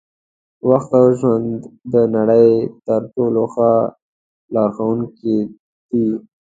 [0.69, 1.47] وخت او ژوند
[1.93, 2.49] د نړۍ
[2.87, 3.71] تر ټولو ښه
[4.53, 5.37] لارښوونکي
[5.89, 6.07] دي.